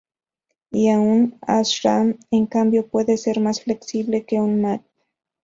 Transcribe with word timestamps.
Y 0.71 0.89
un 0.91 1.37
Ashram 1.43 2.17
en 2.31 2.47
cambio 2.47 2.87
puede 2.87 3.17
ser 3.17 3.39
más 3.39 3.61
flexible 3.61 4.25
que 4.25 4.39
un 4.39 4.59
Math. 4.59 4.83